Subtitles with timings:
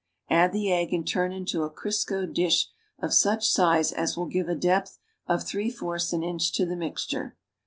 [0.31, 2.69] KAA the egg and turn into a Criscoed dish
[3.03, 6.75] of such size as will give a depth of three fourths an inch to the
[6.75, 7.37] mixture.